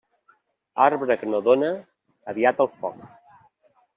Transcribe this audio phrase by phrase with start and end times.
[0.85, 1.69] Arbre que no dóna,
[2.33, 3.07] aviat al foc.